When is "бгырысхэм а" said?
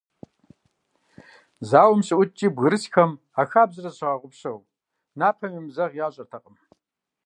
2.55-3.43